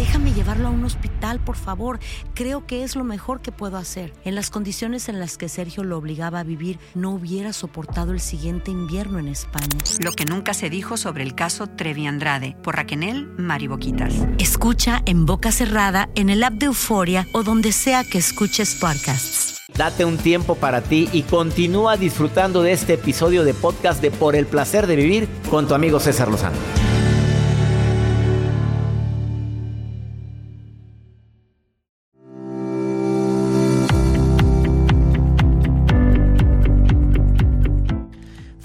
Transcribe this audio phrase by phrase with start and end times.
[0.00, 1.98] Déjame llevarlo a un hospital, por favor.
[2.32, 4.14] Creo que es lo mejor que puedo hacer.
[4.24, 8.20] En las condiciones en las que Sergio lo obligaba a vivir, no hubiera soportado el
[8.20, 9.76] siguiente invierno en España.
[10.02, 14.14] Lo que nunca se dijo sobre el caso Trevi Andrade, por Raquel Mariboquitas.
[14.38, 19.58] Escucha en boca cerrada, en el app de Euforia o donde sea que escuches podcasts.
[19.76, 24.34] Date un tiempo para ti y continúa disfrutando de este episodio de podcast de Por
[24.34, 26.56] el placer de vivir con tu amigo César Lozano.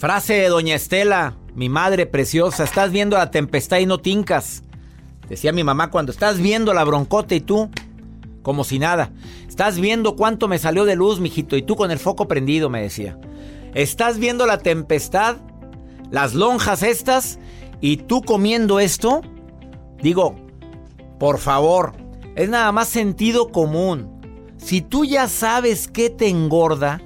[0.06, 4.62] Frase de Doña Estela, mi madre preciosa, estás viendo la tempestad y no tincas.
[5.28, 7.72] Decía mi mamá cuando estás viendo la broncota y tú,
[8.44, 9.10] como si nada.
[9.50, 12.84] Estás viendo cuánto me salió de luz, mijito, y tú con el foco prendido, me
[12.84, 13.18] decía.
[13.74, 15.38] Estás viendo la tempestad,
[16.12, 17.40] las lonjas estas,
[17.82, 19.24] y tú comiendo esto.
[20.04, 20.36] Digo,
[21.18, 21.94] por favor,
[22.36, 24.22] es nada más sentido común.
[24.58, 27.02] Si tú ya sabes qué te engorda,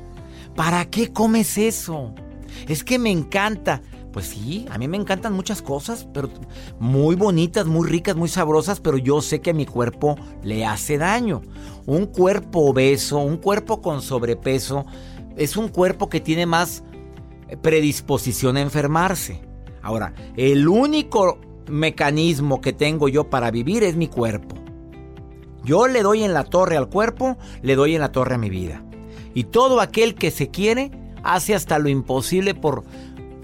[0.53, 2.13] ¿para qué comes eso?
[2.67, 3.81] Es que me encanta.
[4.11, 6.29] Pues sí, a mí me encantan muchas cosas, pero
[6.79, 10.97] muy bonitas, muy ricas, muy sabrosas, pero yo sé que a mi cuerpo le hace
[10.97, 11.41] daño.
[11.85, 14.85] Un cuerpo obeso, un cuerpo con sobrepeso,
[15.37, 16.83] es un cuerpo que tiene más
[17.61, 19.41] predisposición a enfermarse.
[19.81, 24.55] Ahora, el único mecanismo que tengo yo para vivir es mi cuerpo.
[25.63, 28.49] Yo le doy en la torre al cuerpo, le doy en la torre a mi
[28.49, 28.83] vida.
[29.33, 30.91] Y todo aquel que se quiere
[31.23, 32.83] hace hasta lo imposible por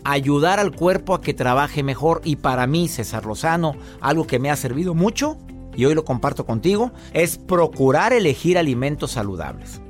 [0.03, 2.21] ayudar al cuerpo a que trabaje mejor.
[2.23, 5.37] Y para mí, César Lozano, algo que me ha servido mucho,
[5.75, 9.81] y hoy lo comparto contigo, es procurar elegir alimentos saludables.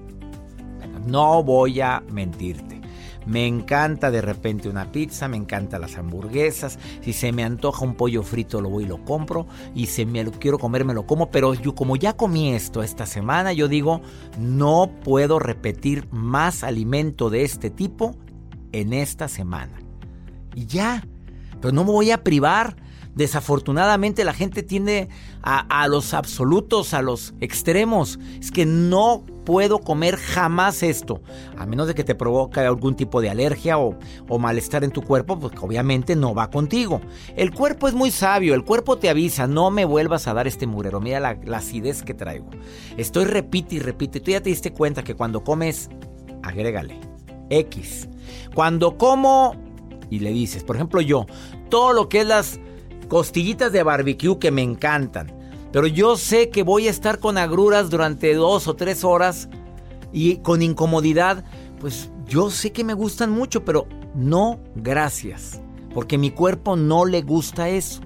[1.05, 2.74] No voy a mentirte.
[3.25, 6.77] Me encanta de repente una pizza, me encantan las hamburguesas.
[7.01, 9.47] Si se me antoja un pollo frito, lo voy y lo compro.
[9.73, 11.31] Y si me lo quiero comer, me lo como.
[11.31, 14.01] Pero yo, como ya comí esto esta semana, yo digo,
[14.39, 18.15] no puedo repetir más alimento de este tipo
[18.71, 19.79] en esta semana.
[20.53, 21.05] Y ya.
[21.61, 22.75] Pero no me voy a privar.
[23.15, 25.07] Desafortunadamente la gente tiende
[25.41, 28.19] a, a, los absolutos, a los extremos.
[28.39, 31.21] Es que no puedo comer jamás esto.
[31.57, 35.01] A menos de que te provoque algún tipo de alergia o, o malestar en tu
[35.01, 37.01] cuerpo, pues obviamente no va contigo.
[37.35, 40.67] El cuerpo es muy sabio, el cuerpo te avisa, no me vuelvas a dar este
[40.67, 40.99] murero.
[40.99, 42.49] Mira la, la acidez que traigo.
[42.97, 44.19] Estoy repite y repite.
[44.19, 45.89] Tú ya te diste cuenta que cuando comes,
[46.43, 46.99] agrégale.
[47.49, 48.09] X.
[48.53, 49.55] Cuando como
[50.09, 51.25] y le dices, por ejemplo yo,
[51.69, 52.59] todo lo que es las
[53.07, 55.33] costillitas de barbecue que me encantan.
[55.71, 59.49] Pero yo sé que voy a estar con agruras durante dos o tres horas
[60.13, 61.43] y con incomodidad.
[61.79, 65.61] Pues yo sé que me gustan mucho, pero no gracias.
[65.93, 68.01] Porque mi cuerpo no le gusta eso.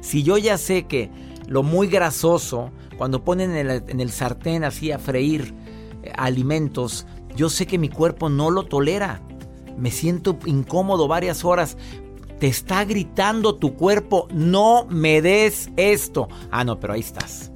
[0.00, 1.10] Si yo ya sé que
[1.46, 5.54] lo muy grasoso, cuando ponen en el, sartén así a freír
[6.02, 7.06] eh, alimentos,
[7.36, 9.20] yo sé que mi cuerpo no lo tolera.
[9.76, 11.76] Me siento incómodo varias horas
[12.38, 16.28] te está gritando tu cuerpo, no me des esto.
[16.50, 17.50] Ah, no, pero ahí estás.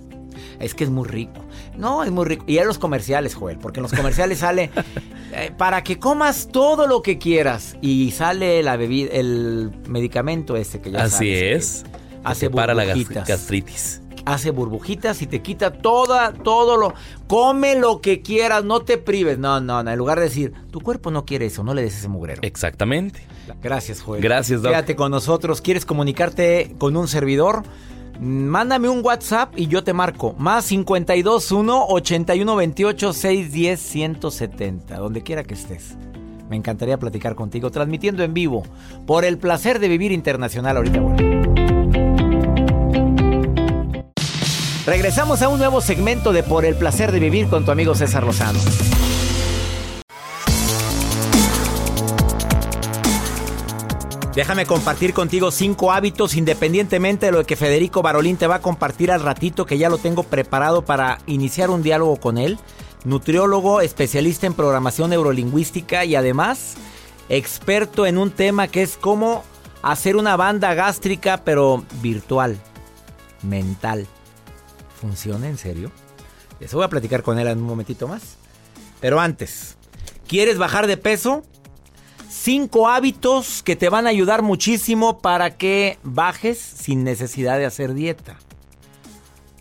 [0.59, 1.45] Es que es muy rico.
[1.77, 2.45] No, es muy rico.
[2.49, 4.71] Y en los comerciales, Joel, porque en los comerciales sale
[5.33, 7.77] eh, para que comas todo lo que quieras.
[7.81, 11.85] Y sale la bebida, el medicamento este que ya Así sabes, es.
[12.25, 14.03] Hace para la gastritis.
[14.29, 16.93] Hace burbujitas y te quita toda, todo lo.
[17.29, 19.39] Come lo que quieras, no te prives.
[19.39, 19.91] No, no, no.
[19.91, 22.43] En lugar de decir, tu cuerpo no quiere eso, no le des ese mugrero.
[22.43, 23.27] Exactamente.
[23.63, 24.21] Gracias, Joel.
[24.21, 24.71] Gracias, Doc.
[24.71, 25.63] Quédate con nosotros.
[25.63, 27.63] ¿Quieres comunicarte con un servidor?
[28.21, 30.35] Mándame un WhatsApp y yo te marco.
[30.37, 34.99] Más 521 8128 610 170.
[34.99, 35.97] Donde quiera que estés.
[36.51, 38.63] Me encantaría platicar contigo, transmitiendo en vivo.
[39.07, 40.77] Por el placer de vivir internacional.
[40.77, 41.68] Ahorita bueno.
[44.89, 48.25] Regresamos a un nuevo segmento de Por el placer de vivir con tu amigo César
[48.25, 48.59] Lozano.
[54.35, 59.13] Déjame compartir contigo cinco hábitos independientemente de lo que Federico Barolín te va a compartir
[59.13, 62.59] al ratito que ya lo tengo preparado para iniciar un diálogo con él.
[63.05, 66.77] Nutriólogo, especialista en programación neurolingüística y además
[67.29, 69.45] experto en un tema que es cómo
[69.83, 72.57] hacer una banda gástrica pero virtual,
[73.43, 74.09] mental.
[75.01, 75.93] ¿Funciona en serio?
[76.61, 78.37] Eso voy a platicar con él en un momentito más.
[79.01, 79.77] Pero antes,
[80.27, 81.45] ¿quieres bajar de peso?
[82.29, 87.95] Cinco hábitos que te van a ayudar muchísimo para que bajes sin necesidad de hacer
[87.95, 88.37] dieta.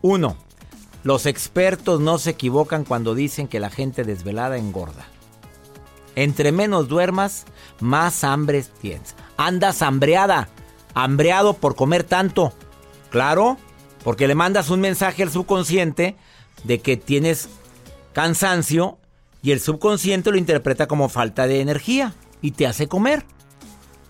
[0.01, 0.37] Uno,
[1.03, 5.05] Los expertos no se equivocan cuando dicen que la gente desvelada engorda.
[6.15, 7.45] Entre menos duermas,
[7.79, 9.15] más hambre tienes.
[9.37, 10.49] Andas hambreada,
[10.95, 12.51] hambreado por comer tanto.
[13.09, 13.57] Claro,
[14.03, 16.15] porque le mandas un mensaje al subconsciente
[16.63, 17.49] de que tienes
[18.13, 18.97] cansancio
[19.41, 23.25] y el subconsciente lo interpreta como falta de energía y te hace comer.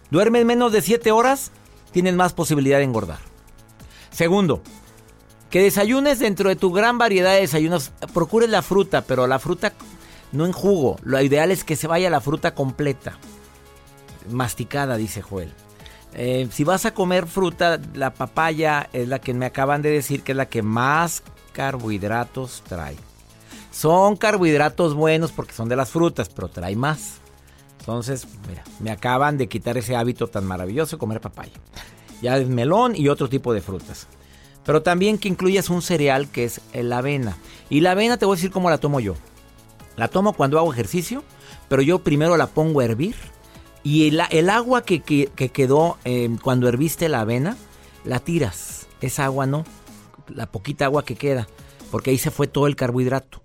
[0.09, 1.51] Duermes menos de 7 horas,
[1.91, 3.19] tienes más posibilidad de engordar.
[4.11, 4.61] Segundo,
[5.49, 7.91] que desayunes dentro de tu gran variedad de desayunos.
[8.13, 9.73] Procures la fruta, pero la fruta
[10.31, 10.97] no en jugo.
[11.03, 13.17] Lo ideal es que se vaya la fruta completa.
[14.29, 15.53] Masticada, dice Joel.
[16.19, 20.23] Eh, si vas a comer fruta, la papaya es la que me acaban de decir
[20.23, 21.21] que es la que más
[21.53, 22.95] carbohidratos trae.
[23.71, 27.19] Son carbohidratos buenos porque son de las frutas, pero trae más.
[27.79, 31.53] Entonces, mira, me acaban de quitar ese hábito tan maravilloso de comer papaya.
[32.21, 34.07] Ya es melón y otro tipo de frutas.
[34.65, 37.37] Pero también que incluyas un cereal que es la avena.
[37.69, 39.13] Y la avena te voy a decir cómo la tomo yo.
[39.95, 41.23] La tomo cuando hago ejercicio,
[41.69, 43.15] pero yo primero la pongo a hervir.
[43.87, 47.55] Y el, agua que, quedó em, cuando herviste la avena,
[48.03, 48.87] la tiras.
[48.99, 49.63] Esa agua no,
[50.27, 51.47] la poquita agua que queda,
[51.91, 53.43] porque ahí se fue todo el carbohidrato.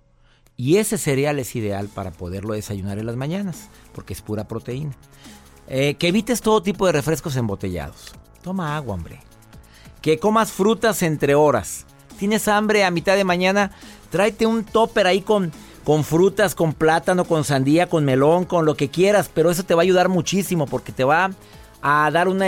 [0.57, 4.95] Y ese cereal es ideal para poderlo desayunar en las mañanas, porque es pura proteína.
[5.67, 8.13] Eh, que evites todo tipo de refrescos embotellados.
[8.41, 9.21] Toma agua, hombre
[10.03, 11.85] que comas frutas entre horas.
[12.19, 13.71] ¿Tienes hambre a mitad de mañana?
[14.11, 18.75] Tráete un topper ahí con, con frutas, con plátano, con sandía, con melón, con lo
[18.75, 21.31] que quieras, pero eso te va a ayudar muchísimo porque te va
[21.81, 22.45] a dar una,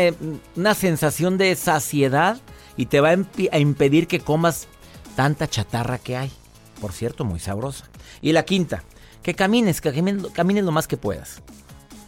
[0.55, 2.37] una sensación de saciedad
[2.77, 4.67] y te va a, impedir que comas
[5.15, 6.31] tanta chatarra que hay.
[6.79, 7.85] Por cierto, muy sabrosa.
[8.21, 8.83] Y la quinta,
[9.23, 9.91] que camines, que
[10.33, 11.41] camines lo más que puedas.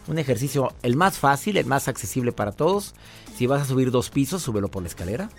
[0.06, 2.94] Un ejercicio el más fácil, el más accesible para todos.
[3.36, 5.30] Si vas a subir dos pisos, súbelo por la escalera.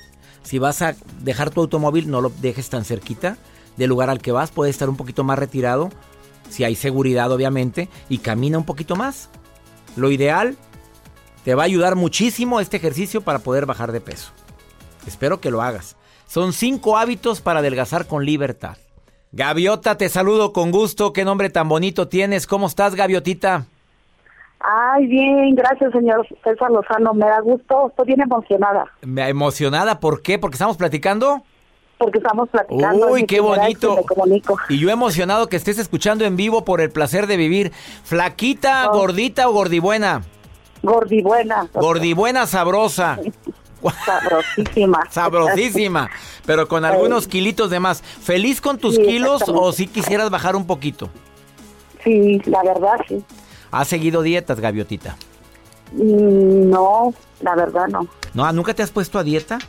[0.44, 3.38] Si vas a dejar tu automóvil, no lo dejes tan cerquita
[3.78, 4.52] del lugar al que vas.
[4.52, 5.90] Puede estar un poquito más retirado,
[6.50, 9.30] si hay seguridad obviamente, y camina un poquito más.
[9.96, 10.58] Lo ideal,
[11.44, 14.32] te va a ayudar muchísimo este ejercicio para poder bajar de peso.
[15.08, 15.96] Espero que lo hagas.
[16.28, 18.78] Son cinco hábitos para adelgazar con libertad.
[19.32, 21.14] Gaviota, te saludo con gusto.
[21.14, 22.48] Qué nombre tan bonito tienes.
[22.48, 23.66] ¿Cómo estás, Gaviotita?
[24.60, 27.14] Ay, bien, gracias, señor César Lozano.
[27.14, 28.86] Me da gusto, estoy bien emocionada.
[29.02, 30.00] ¿Emocionada?
[30.00, 30.38] ¿Por qué?
[30.38, 31.44] ¿Porque estamos platicando?
[32.00, 33.08] Porque estamos platicando.
[33.08, 33.98] Uy, qué bonito.
[34.70, 37.74] Y yo emocionado que estés escuchando en vivo por el placer de vivir.
[38.04, 40.24] ¿Flaquita, gordita o gordibuena?
[40.82, 41.70] Gordibuena.
[41.74, 43.20] Gordibuena sabrosa.
[44.06, 45.00] Sabrosísima.
[45.10, 46.10] Sabrosísima,
[46.46, 48.02] pero con algunos kilitos de más.
[48.02, 51.10] ¿Feliz con tus kilos o si quisieras bajar un poquito?
[52.04, 53.24] Sí, la verdad sí.
[53.72, 55.16] ¿Has seguido dietas, Gaviotita?
[55.94, 58.08] Mm, no, la verdad no.
[58.34, 58.52] ¿No?
[58.52, 59.60] ¿Nunca te has puesto a dieta?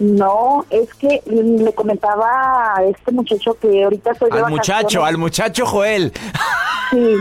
[0.00, 5.18] No, es que le comentaba a este muchacho que ahorita estoy de Al muchacho, al
[5.18, 6.10] muchacho Joel.
[6.90, 7.16] Sí,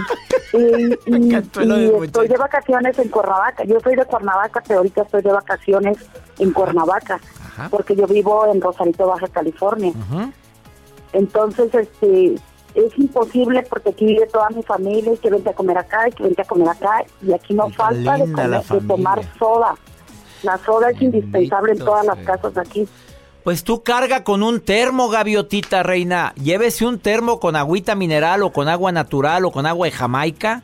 [0.54, 3.66] y, estoy de vacaciones en Cuernavaca.
[3.66, 5.98] Yo soy de Cuernavaca, pero ahorita estoy de vacaciones
[6.40, 7.20] en Cuernavaca,
[7.70, 9.92] porque yo vivo en Rosarito, Baja California.
[11.12, 12.36] Entonces, este,
[12.76, 16.12] es imposible porque aquí vive toda mi familia y que vente a comer acá y
[16.14, 19.76] que vente a comer acá y aquí no falta de, de, tomar soda.
[20.44, 22.88] La soda es indispensable en todas las casas aquí.
[23.44, 26.34] Pues tú carga con un termo, gaviotita reina.
[26.36, 30.62] Llévese un termo con agüita mineral o con agua natural o con agua de Jamaica.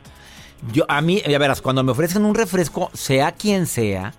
[0.72, 4.14] Yo a mí, ya verás, cuando me ofrecen un refresco, sea quien sea,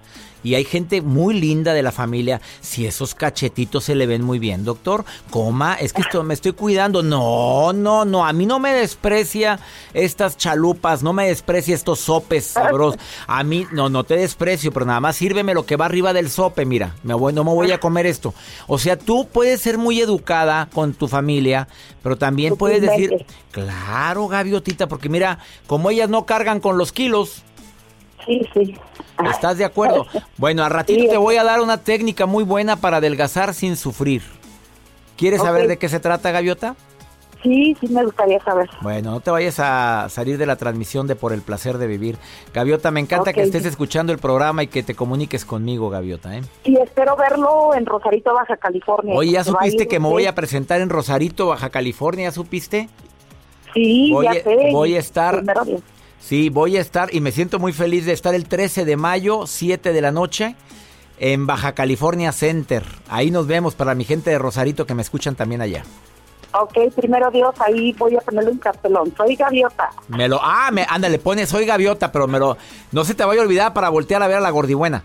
[0.48, 2.40] y hay gente muy linda de la familia.
[2.62, 6.54] Si esos cachetitos se le ven muy bien, doctor, coma, es que esto, me estoy
[6.54, 7.04] cuidando.
[7.04, 9.60] No, no, no, a mí no me desprecia
[9.94, 12.98] estas chalupas, no me desprecia estos sopes sabrosos.
[13.28, 16.30] A mí, no, no te desprecio, pero nada más sírveme lo que va arriba del
[16.30, 18.34] sope, mira, me voy, no me voy a comer esto.
[18.68, 21.68] O sea, tú puedes ser muy educada con tu familia,
[22.02, 27.44] pero también puedes decir, claro, gaviotita, porque mira, como ellas no cargan con los kilos,
[28.28, 28.76] Sí, sí.
[29.32, 30.06] ¿Estás de acuerdo?
[30.38, 34.22] Bueno, a ratito te voy a dar una técnica muy buena para adelgazar sin sufrir.
[35.16, 36.76] ¿Quieres saber de qué se trata, Gaviota?
[37.42, 38.70] Sí, sí me gustaría saber.
[38.82, 42.18] Bueno, no te vayas a salir de la transmisión de Por el Placer de Vivir.
[42.54, 46.36] Gaviota, me encanta que estés escuchando el programa y que te comuniques conmigo, Gaviota.
[46.36, 46.42] ¿eh?
[46.66, 49.16] Y espero verlo en Rosarito, Baja California.
[49.16, 52.26] Oye, ¿ya supiste que me voy a presentar en Rosarito, Baja California?
[52.26, 52.90] ¿Ya supiste?
[53.74, 54.70] Sí, ya sé.
[54.72, 55.44] Voy a estar...
[56.28, 59.48] Sí, voy a estar y me siento muy feliz de estar el 13 de mayo,
[59.48, 60.58] 7 de la noche,
[61.20, 62.84] en Baja California Center.
[63.08, 65.86] Ahí nos vemos para mi gente de Rosarito que me escuchan también allá.
[66.52, 69.14] Ok, primero Dios, ahí voy a ponerle un cartelón.
[69.16, 69.90] Soy gaviota.
[70.10, 72.58] Me lo, ah, me, ándale, pone soy gaviota, pero me lo,
[72.92, 75.04] no se te vaya a olvidar para voltear a ver a la gordibuena.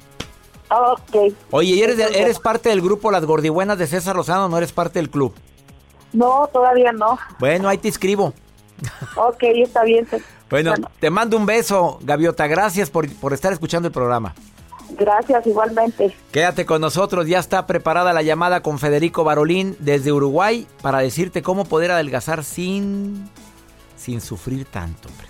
[0.70, 1.34] Ok.
[1.52, 4.98] Oye, ¿y eres, eres parte del grupo Las Gordibuenas de César Lozano no eres parte
[4.98, 5.32] del club?
[6.12, 7.16] No, todavía no.
[7.38, 8.34] Bueno, ahí te escribo.
[9.14, 10.08] Ok, está bien.
[10.52, 12.46] Bueno, te mando un beso, Gaviota.
[12.46, 14.34] Gracias por, por estar escuchando el programa.
[14.98, 16.14] Gracias, igualmente.
[16.30, 21.40] Quédate con nosotros, ya está preparada la llamada con Federico Barolín desde Uruguay para decirte
[21.40, 23.30] cómo poder adelgazar sin,
[23.96, 25.26] sin sufrir tanto, hombre.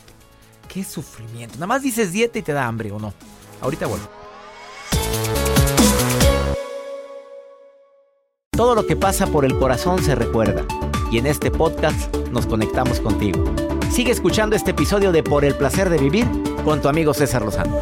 [0.66, 1.54] Qué sufrimiento.
[1.54, 3.14] Nada más dices dieta y te da hambre, ¿o no?
[3.60, 4.08] Ahorita vuelvo.
[8.50, 10.64] Todo lo que pasa por el corazón se recuerda.
[11.12, 13.44] Y en este podcast nos conectamos contigo.
[13.92, 16.26] Sigue escuchando este episodio de Por el placer de vivir
[16.64, 17.78] con tu amigo César Lozano.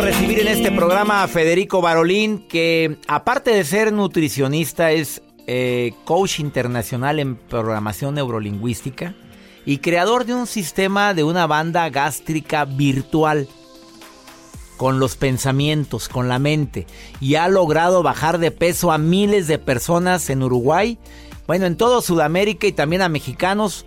[0.00, 6.40] recibir en este programa a Federico Barolín, que aparte de ser nutricionista es eh, coach
[6.40, 9.14] internacional en programación neurolingüística
[9.66, 13.48] y creador de un sistema de una banda gástrica virtual
[14.78, 16.86] con los pensamientos, con la mente,
[17.20, 20.98] y ha logrado bajar de peso a miles de personas en Uruguay,
[21.46, 23.84] bueno, en todo Sudamérica y también a mexicanos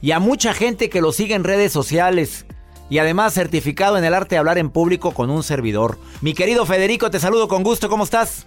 [0.00, 2.46] y a mucha gente que lo sigue en redes sociales
[2.88, 5.98] y además certificado en el arte de hablar en público con un servidor.
[6.20, 8.46] Mi querido Federico, te saludo con gusto, ¿cómo estás?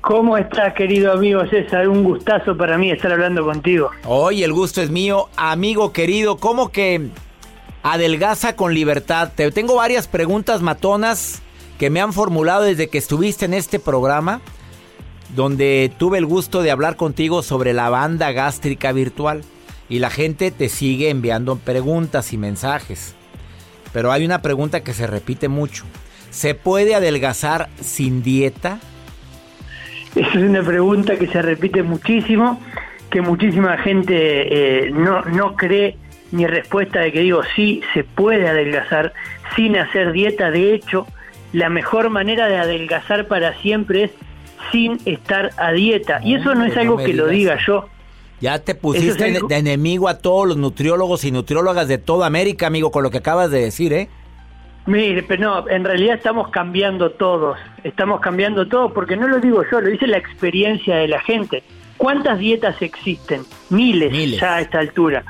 [0.00, 1.86] ¿Cómo estás, querido amigo César?
[1.88, 3.90] Un gustazo para mí estar hablando contigo.
[4.06, 6.38] Hoy el gusto es mío, amigo querido.
[6.38, 7.10] ¿Cómo que
[7.82, 9.32] adelgaza con libertad?
[9.34, 11.42] Te tengo varias preguntas matonas
[11.78, 14.40] que me han formulado desde que estuviste en este programa,
[15.34, 19.42] donde tuve el gusto de hablar contigo sobre la banda gástrica virtual.
[19.88, 23.16] Y la gente te sigue enviando preguntas y mensajes.
[23.92, 25.84] Pero hay una pregunta que se repite mucho.
[26.30, 28.78] ¿Se puede adelgazar sin dieta?
[30.14, 32.60] Esa es una pregunta que se repite muchísimo,
[33.10, 35.96] que muchísima gente eh, no, no cree
[36.32, 39.12] mi respuesta de que digo sí, se puede adelgazar
[39.56, 40.50] sin hacer dieta.
[40.50, 41.06] De hecho,
[41.52, 44.10] la mejor manera de adelgazar para siempre es
[44.70, 46.20] sin estar a dieta.
[46.22, 47.88] Y eso no es algo que lo diga yo.
[48.40, 52.90] Ya te pusiste de enemigo a todos los nutriólogos y nutriólogas de toda América, amigo,
[52.90, 54.08] con lo que acabas de decir, ¿eh?
[54.86, 59.62] Mire, pero no, en realidad estamos cambiando todos, estamos cambiando todos, porque no lo digo
[59.70, 61.62] yo, lo dice la experiencia de la gente.
[62.00, 63.42] ¿Cuántas dietas existen?
[63.68, 65.22] Miles, Miles, ya a esta altura.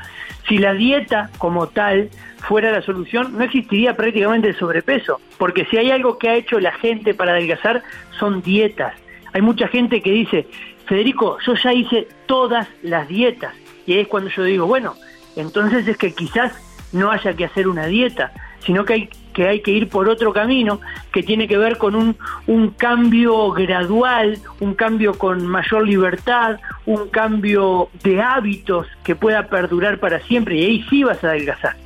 [0.49, 2.11] Si la dieta como tal
[2.47, 6.61] fuera la solución, no existiría prácticamente el sobrepeso, porque si hay algo que ha hecho
[6.61, 7.83] la gente para adelgazar,
[8.21, 8.95] son dietas.
[9.33, 10.47] Hay mucha gente que dice,
[10.87, 13.53] Federico, yo ya hice todas las dietas.
[13.85, 14.95] Y es cuando yo digo, bueno,
[15.35, 16.53] entonces es que quizás
[16.93, 20.33] no haya que hacer una dieta, sino que hay que, hay que ir por otro
[20.33, 20.81] camino
[21.13, 27.09] que tiene que ver con un, un cambio gradual, un cambio con mayor libertad, un
[27.09, 31.77] cambio de hábitos que pueda perdurar para siempre y ahí sí vas a adelgazar.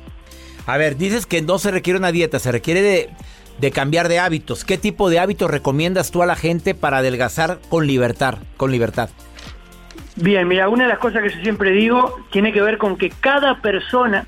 [0.67, 3.09] A ver, dices que no se requiere una dieta, se requiere de
[3.59, 4.65] de cambiar de hábitos.
[4.65, 8.39] ¿Qué tipo de hábitos recomiendas tú a la gente para adelgazar con libertad?
[8.57, 9.09] Con libertad?
[10.17, 13.09] Bien, mira, una de las cosas que yo siempre digo tiene que ver con que
[13.09, 14.27] cada persona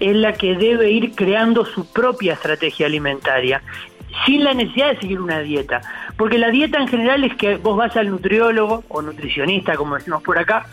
[0.00, 3.62] es la que debe ir creando su propia estrategia alimentaria,
[4.26, 5.80] sin la necesidad de seguir una dieta.
[6.16, 10.22] Porque la dieta en general es que vos vas al nutriólogo o nutricionista, como decimos
[10.22, 10.66] por acá,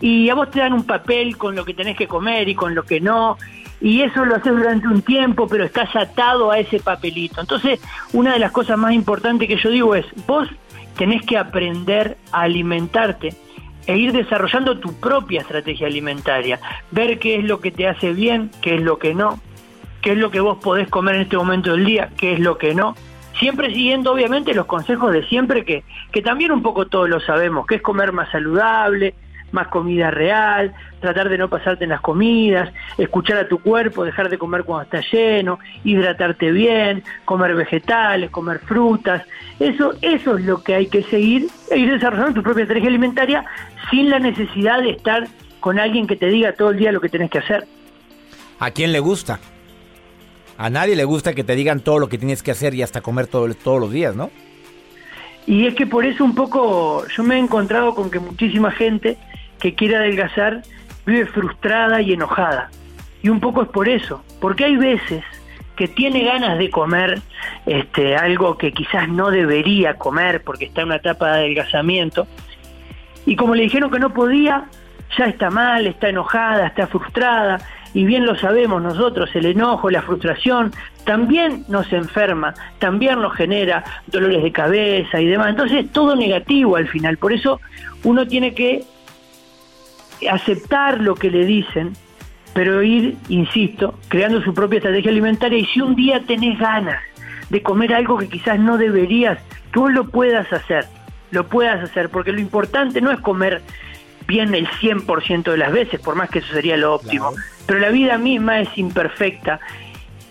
[0.00, 2.74] y a vos te dan un papel con lo que tenés que comer y con
[2.74, 3.36] lo que no,
[3.80, 7.40] y eso lo haces durante un tiempo, pero estás atado a ese papelito.
[7.40, 7.80] Entonces,
[8.12, 10.48] una de las cosas más importantes que yo digo es, vos
[10.96, 13.34] tenés que aprender a alimentarte
[13.90, 16.60] e ir desarrollando tu propia estrategia alimentaria,
[16.92, 19.40] ver qué es lo que te hace bien, qué es lo que no,
[20.00, 22.56] qué es lo que vos podés comer en este momento del día, qué es lo
[22.56, 22.94] que no.
[23.40, 25.82] Siempre siguiendo obviamente los consejos de siempre que,
[26.12, 29.14] que también un poco todos lo sabemos, que es comer más saludable,
[29.52, 34.28] más comida real, tratar de no pasarte en las comidas, escuchar a tu cuerpo, dejar
[34.28, 39.22] de comer cuando está lleno, hidratarte bien, comer vegetales, comer frutas.
[39.58, 43.44] Eso, eso es lo que hay que seguir e ir desarrollando tu propia estrategia alimentaria
[43.90, 45.26] sin la necesidad de estar
[45.60, 47.66] con alguien que te diga todo el día lo que tenés que hacer.
[48.58, 49.40] ¿A quién le gusta?
[50.58, 53.00] A nadie le gusta que te digan todo lo que tienes que hacer y hasta
[53.00, 54.30] comer todo, todos los días, ¿no?
[55.46, 59.16] Y es que por eso un poco yo me he encontrado con que muchísima gente
[59.60, 60.62] que quiere adelgazar
[61.06, 62.70] vive frustrada y enojada.
[63.22, 65.24] Y un poco es por eso, porque hay veces
[65.76, 67.20] que tiene ganas de comer
[67.66, 72.26] este, algo que quizás no debería comer porque está en una etapa de adelgazamiento,
[73.26, 74.64] y como le dijeron que no podía,
[75.16, 77.58] ya está mal, está enojada, está frustrada,
[77.92, 80.72] y bien lo sabemos nosotros, el enojo, la frustración,
[81.04, 85.48] también nos enferma, también nos genera dolores de cabeza y demás.
[85.50, 87.16] Entonces, todo negativo al final.
[87.16, 87.60] Por eso
[88.04, 88.84] uno tiene que
[90.28, 91.92] aceptar lo que le dicen,
[92.52, 97.00] pero ir, insisto, creando su propia estrategia alimentaria y si un día tenés ganas
[97.48, 99.38] de comer algo que quizás no deberías,
[99.72, 100.86] que vos lo puedas hacer,
[101.30, 103.62] lo puedas hacer, porque lo importante no es comer
[104.26, 107.32] bien el 100% de las veces, por más que eso sería lo óptimo,
[107.66, 109.60] pero la vida misma es imperfecta.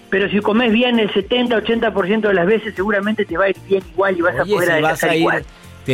[0.10, 3.84] Pero si comes bien el 70-80% de las veces, seguramente te va a ir bien
[3.94, 5.46] igual y vas a poder adelgazar igual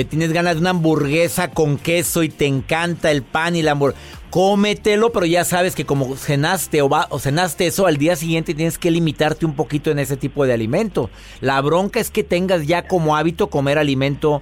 [0.04, 4.02] tienes ganas de una hamburguesa con queso y te encanta el pan y la hamburguesa,
[4.30, 8.78] cómetelo, pero ya sabes que como cenaste o, o cenaste eso al día siguiente tienes
[8.78, 11.10] que limitarte un poquito en ese tipo de alimento.
[11.40, 14.42] La bronca es que tengas ya como hábito comer alimento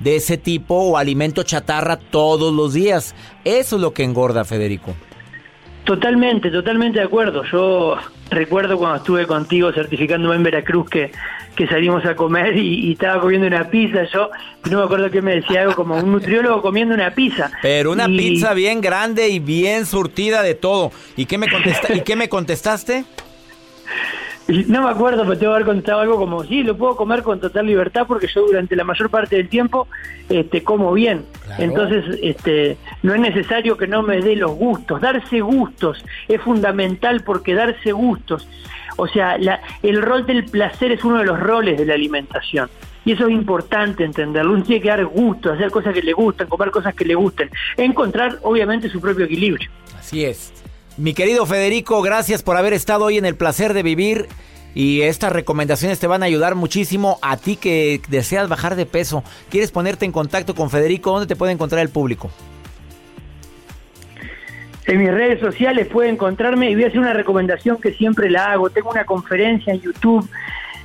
[0.00, 3.14] de ese tipo o alimento chatarra todos los días.
[3.44, 4.94] Eso es lo que engorda, Federico.
[5.84, 7.42] Totalmente, totalmente de acuerdo.
[7.52, 7.96] Yo
[8.34, 11.12] recuerdo cuando estuve contigo certificándome en Veracruz que,
[11.56, 14.04] que salimos a comer y, estaba comiendo una pizza.
[14.04, 14.30] Yo
[14.70, 17.50] no me acuerdo qué me decía, algo como un nutriólogo comiendo una pizza.
[17.62, 20.92] Pero una pizza bien grande y bien surtida de todo.
[21.16, 21.46] ¿Y qué me,
[21.94, 23.04] ¿y qué me contestaste?
[24.46, 27.40] No me acuerdo, pero tengo que haber contestado algo como, sí, lo puedo comer con
[27.40, 29.88] total libertad porque yo durante la mayor parte del tiempo
[30.28, 31.24] este, como bien.
[31.58, 35.00] Entonces, este, no es necesario que no me dé los gustos.
[35.00, 38.46] Darse gustos es fundamental porque darse gustos,
[38.96, 42.68] o sea, la, el rol del placer es uno de los roles de la alimentación.
[43.06, 44.52] Y eso es importante entenderlo.
[44.52, 47.50] Uno tiene que dar gusto, hacer cosas que le gustan, comer cosas que le gusten.
[47.76, 49.70] Encontrar, obviamente, su propio equilibrio.
[49.98, 50.63] Así es.
[50.96, 54.28] Mi querido Federico, gracias por haber estado hoy en el placer de vivir.
[54.76, 59.24] Y estas recomendaciones te van a ayudar muchísimo a ti que deseas bajar de peso.
[59.48, 61.10] ¿Quieres ponerte en contacto con Federico?
[61.10, 62.30] ¿Dónde te puede encontrar el público?
[64.86, 68.52] En mis redes sociales puede encontrarme y voy a hacer una recomendación que siempre la
[68.52, 68.70] hago.
[68.70, 70.28] Tengo una conferencia en YouTube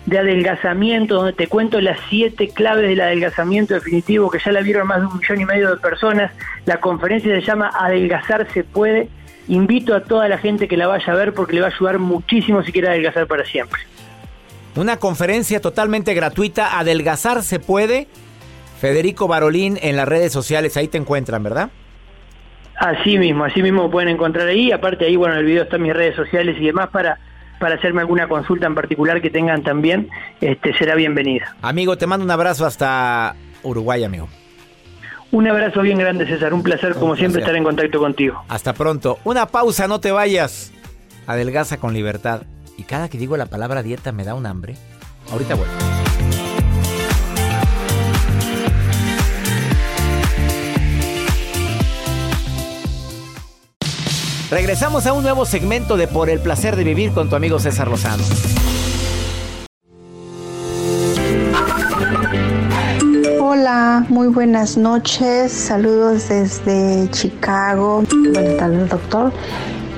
[0.06, 4.88] de adelgazamiento donde te cuento las siete claves del adelgazamiento definitivo que ya la vieron
[4.88, 6.32] más de un millón y medio de personas.
[6.66, 9.10] La conferencia se llama Adelgazar se puede
[9.50, 12.00] invito a toda la gente que la vaya a ver porque le va a ayudar
[12.00, 13.82] muchísimo si quiere adelgazar para siempre.
[14.76, 18.08] Una conferencia totalmente gratuita, Adelgazar se puede.
[18.80, 21.70] Federico Barolín en las redes sociales, ahí te encuentran, ¿verdad?
[22.78, 24.72] Así mismo, así mismo pueden encontrar ahí.
[24.72, 27.20] Aparte ahí, bueno, el video está en mis redes sociales y demás para,
[27.60, 30.08] para hacerme alguna consulta en particular que tengan también,
[30.40, 31.56] este, será bienvenida.
[31.62, 34.30] Amigo, te mando un abrazo hasta Uruguay, amigo.
[35.32, 36.54] Un abrazo bien grande, César.
[36.54, 38.44] Un placer, como siempre, estar en contacto contigo.
[38.48, 39.20] Hasta pronto.
[39.24, 40.72] Una pausa, no te vayas.
[41.28, 42.44] Adelgaza con libertad.
[42.78, 44.76] Y cada que digo la palabra dieta me da un hambre.
[45.32, 45.74] Ahorita vuelvo.
[54.50, 57.88] Regresamos a un nuevo segmento de Por el placer de vivir con tu amigo César
[57.88, 58.24] Lozano.
[64.10, 65.52] Muy buenas noches.
[65.52, 68.04] Saludos desde Chicago.
[68.34, 69.32] Buenas tardes, doctor.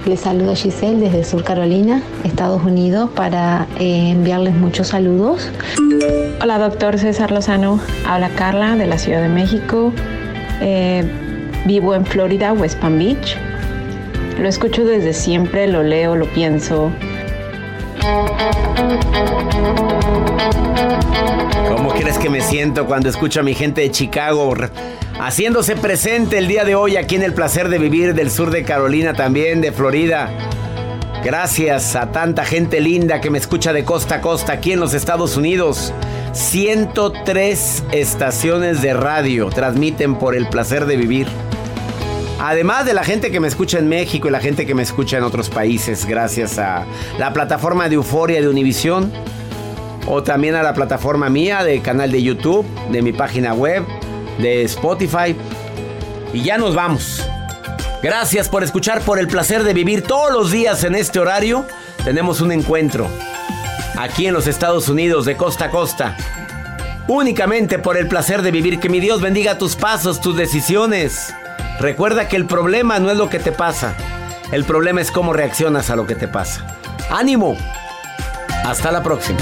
[0.05, 5.49] Les saluda Giselle desde Sur Carolina, Estados Unidos, para eh, enviarles muchos saludos.
[6.41, 7.79] Hola, doctor César Lozano.
[8.05, 9.93] Habla Carla de la Ciudad de México.
[10.61, 11.03] Eh,
[11.65, 13.37] vivo en Florida, West Palm Beach.
[14.39, 16.91] Lo escucho desde siempre, lo leo, lo pienso.
[21.69, 24.53] ¿Cómo crees que me siento cuando escucho a mi gente de Chicago
[25.19, 28.63] haciéndose presente el día de hoy aquí en el placer de vivir del sur de
[28.63, 30.29] Carolina también, de Florida?
[31.23, 34.95] Gracias a tanta gente linda que me escucha de costa a costa aquí en los
[34.95, 35.93] Estados Unidos.
[36.33, 41.27] 103 estaciones de radio transmiten por el placer de vivir.
[42.43, 45.17] Además de la gente que me escucha en México y la gente que me escucha
[45.17, 46.85] en otros países, gracias a
[47.19, 49.11] la plataforma de Euforia de Univisión,
[50.07, 53.85] o también a la plataforma mía de canal de YouTube, de mi página web,
[54.39, 55.35] de Spotify.
[56.33, 57.23] Y ya nos vamos.
[58.01, 61.63] Gracias por escuchar, por el placer de vivir todos los días en este horario.
[62.03, 63.07] Tenemos un encuentro
[63.99, 66.17] aquí en los Estados Unidos de costa a costa.
[67.07, 68.79] Únicamente por el placer de vivir.
[68.79, 71.31] Que mi Dios bendiga tus pasos, tus decisiones.
[71.81, 73.95] Recuerda que el problema no es lo que te pasa.
[74.51, 76.77] El problema es cómo reaccionas a lo que te pasa.
[77.09, 77.57] ¡Ánimo!
[78.63, 79.39] Hasta la próxima.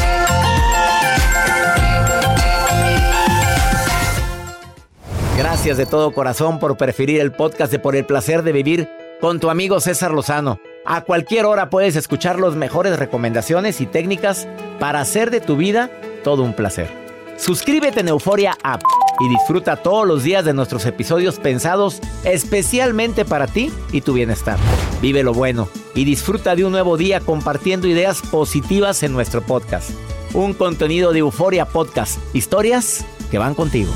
[5.37, 9.41] Gracias de todo corazón por preferir el podcast de Por el placer de vivir con
[9.41, 10.61] tu amigo César Lozano.
[10.85, 14.47] A cualquier hora puedes escuchar las mejores recomendaciones y técnicas
[14.79, 15.91] para hacer de tu vida
[16.23, 16.89] todo un placer.
[17.35, 18.81] Suscríbete en Euforia App
[19.19, 24.57] y disfruta todos los días de nuestros episodios pensados especialmente para ti y tu bienestar.
[25.01, 29.91] Vive lo bueno y disfruta de un nuevo día compartiendo ideas positivas en nuestro podcast.
[30.33, 33.91] Un contenido de Euforia Podcast, historias que van contigo.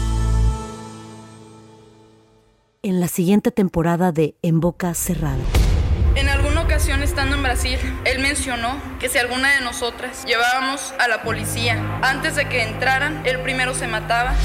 [2.81, 5.37] En la siguiente temporada de En Boca Cerrada.
[6.15, 11.07] En alguna ocasión estando en Brasil, él mencionó que si alguna de nosotras llevábamos a
[11.07, 14.35] la policía antes de que entraran, él primero se mataba.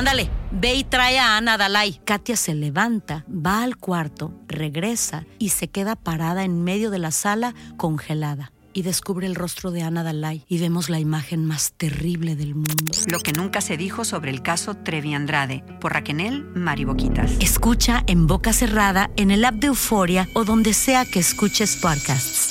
[0.00, 2.00] Ándale, ve y trae a Ana Dalai.
[2.06, 7.10] Katia se levanta, va al cuarto, regresa y se queda parada en medio de la
[7.10, 12.34] sala congelada y descubre el rostro de Ana Dalai y vemos la imagen más terrible
[12.34, 12.94] del mundo.
[13.08, 17.32] Lo que nunca se dijo sobre el caso Trevi Andrade por Raquel Mariboquitas.
[17.40, 22.48] Escucha en boca cerrada, en el app de Euforia o donde sea que escuches podcasts.